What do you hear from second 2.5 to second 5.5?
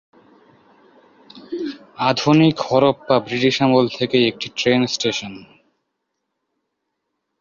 Harappa British আমল থেকেই একটি ট্রেন স্টেশন।